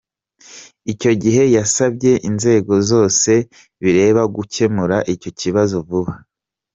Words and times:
Icyo 0.93 1.11
gihe 1.23 1.43
yasabye 1.55 2.11
inzego 2.29 2.73
zose 2.89 3.31
bireba 3.81 4.21
gukemura 4.35 4.97
icyo 5.13 5.29
kibazo 5.39 5.75
vuba. 5.87 6.13